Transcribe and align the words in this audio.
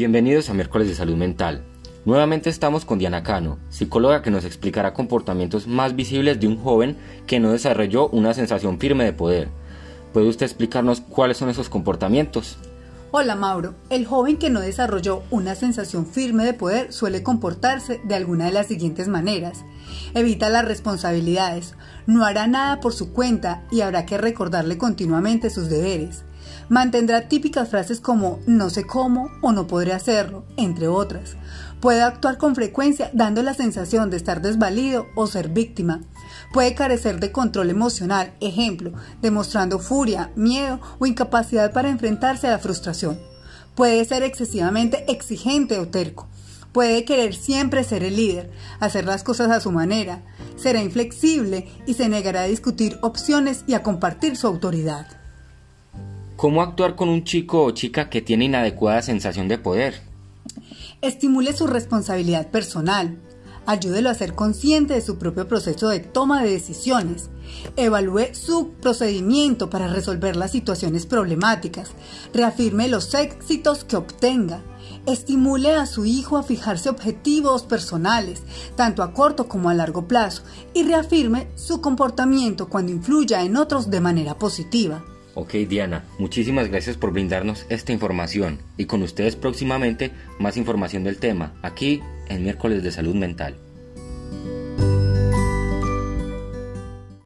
Bienvenidos 0.00 0.48
a 0.48 0.54
Miércoles 0.54 0.88
de 0.88 0.94
Salud 0.94 1.16
Mental. 1.16 1.62
Nuevamente 2.06 2.48
estamos 2.48 2.86
con 2.86 2.98
Diana 2.98 3.22
Cano, 3.22 3.58
psicóloga 3.68 4.22
que 4.22 4.30
nos 4.30 4.46
explicará 4.46 4.94
comportamientos 4.94 5.66
más 5.66 5.94
visibles 5.94 6.40
de 6.40 6.48
un 6.48 6.56
joven 6.56 6.96
que 7.26 7.38
no 7.38 7.52
desarrolló 7.52 8.08
una 8.08 8.32
sensación 8.32 8.78
firme 8.78 9.04
de 9.04 9.12
poder. 9.12 9.50
¿Puede 10.14 10.28
usted 10.28 10.46
explicarnos 10.46 11.02
cuáles 11.02 11.36
son 11.36 11.50
esos 11.50 11.68
comportamientos? 11.68 12.56
Hola 13.10 13.36
Mauro, 13.36 13.74
el 13.90 14.06
joven 14.06 14.38
que 14.38 14.48
no 14.48 14.60
desarrolló 14.60 15.22
una 15.30 15.54
sensación 15.54 16.06
firme 16.06 16.46
de 16.46 16.54
poder 16.54 16.94
suele 16.94 17.22
comportarse 17.22 18.00
de 18.02 18.14
alguna 18.14 18.46
de 18.46 18.52
las 18.52 18.68
siguientes 18.68 19.06
maneras. 19.06 19.66
Evita 20.14 20.48
las 20.48 20.64
responsabilidades, 20.64 21.74
no 22.06 22.24
hará 22.24 22.46
nada 22.46 22.80
por 22.80 22.92
su 22.92 23.12
cuenta 23.12 23.62
y 23.70 23.80
habrá 23.80 24.06
que 24.06 24.18
recordarle 24.18 24.78
continuamente 24.78 25.50
sus 25.50 25.68
deberes. 25.68 26.24
Mantendrá 26.68 27.28
típicas 27.28 27.68
frases 27.68 28.00
como 28.00 28.38
no 28.46 28.70
sé 28.70 28.86
cómo 28.86 29.28
o 29.42 29.52
no 29.52 29.66
podré 29.66 29.92
hacerlo, 29.92 30.44
entre 30.56 30.88
otras. 30.88 31.36
Puede 31.80 32.02
actuar 32.02 32.38
con 32.38 32.54
frecuencia 32.54 33.10
dando 33.12 33.42
la 33.42 33.54
sensación 33.54 34.10
de 34.10 34.16
estar 34.16 34.42
desvalido 34.42 35.06
o 35.14 35.26
ser 35.26 35.48
víctima. 35.48 36.00
Puede 36.52 36.74
carecer 36.74 37.20
de 37.20 37.32
control 37.32 37.70
emocional, 37.70 38.34
ejemplo, 38.40 38.92
demostrando 39.22 39.78
furia, 39.78 40.30
miedo 40.36 40.80
o 40.98 41.06
incapacidad 41.06 41.72
para 41.72 41.88
enfrentarse 41.88 42.46
a 42.46 42.52
la 42.52 42.58
frustración. 42.58 43.18
Puede 43.74 44.04
ser 44.04 44.22
excesivamente 44.22 45.10
exigente 45.10 45.78
o 45.78 45.88
terco. 45.88 46.28
Puede 46.72 47.04
querer 47.04 47.34
siempre 47.34 47.82
ser 47.84 48.04
el 48.04 48.16
líder, 48.16 48.50
hacer 48.78 49.04
las 49.04 49.24
cosas 49.24 49.50
a 49.50 49.60
su 49.60 49.72
manera. 49.72 50.22
Será 50.56 50.82
inflexible 50.82 51.68
y 51.86 51.94
se 51.94 52.08
negará 52.08 52.42
a 52.42 52.46
discutir 52.46 52.98
opciones 53.02 53.64
y 53.66 53.74
a 53.74 53.82
compartir 53.82 54.36
su 54.36 54.46
autoridad. 54.46 55.06
¿Cómo 56.36 56.62
actuar 56.62 56.96
con 56.96 57.08
un 57.08 57.24
chico 57.24 57.64
o 57.64 57.72
chica 57.72 58.08
que 58.08 58.22
tiene 58.22 58.46
inadecuada 58.46 59.02
sensación 59.02 59.48
de 59.48 59.58
poder? 59.58 60.00
Estimule 61.02 61.52
su 61.52 61.66
responsabilidad 61.66 62.48
personal. 62.48 63.18
Ayúdelo 63.66 64.10
a 64.10 64.14
ser 64.14 64.34
consciente 64.34 64.94
de 64.94 65.00
su 65.00 65.18
propio 65.18 65.46
proceso 65.46 65.88
de 65.88 66.00
toma 66.00 66.42
de 66.42 66.50
decisiones. 66.50 67.30
Evalúe 67.76 68.34
su 68.34 68.72
procedimiento 68.80 69.70
para 69.70 69.88
resolver 69.88 70.36
las 70.36 70.52
situaciones 70.52 71.06
problemáticas. 71.06 71.90
Reafirme 72.32 72.88
los 72.88 73.14
éxitos 73.14 73.84
que 73.84 73.96
obtenga. 73.96 74.62
Estimule 75.06 75.74
a 75.74 75.86
su 75.86 76.04
hijo 76.04 76.36
a 76.36 76.42
fijarse 76.42 76.88
objetivos 76.88 77.62
personales, 77.62 78.42
tanto 78.76 79.02
a 79.02 79.12
corto 79.12 79.48
como 79.48 79.70
a 79.70 79.74
largo 79.74 80.06
plazo, 80.08 80.42
y 80.74 80.82
reafirme 80.82 81.48
su 81.54 81.80
comportamiento 81.80 82.68
cuando 82.68 82.92
influya 82.92 83.42
en 83.42 83.56
otros 83.56 83.90
de 83.90 84.00
manera 84.00 84.38
positiva. 84.38 85.02
Ok 85.34 85.52
Diana, 85.68 86.04
muchísimas 86.18 86.68
gracias 86.68 86.96
por 86.96 87.12
brindarnos 87.12 87.66
esta 87.68 87.92
información 87.92 88.58
y 88.76 88.86
con 88.86 89.02
ustedes 89.02 89.36
próximamente 89.36 90.10
más 90.38 90.56
información 90.56 91.04
del 91.04 91.18
tema, 91.18 91.54
aquí 91.62 92.00
en 92.28 92.42
miércoles 92.42 92.82
de 92.82 92.92
salud 92.92 93.14
mental. 93.14 93.56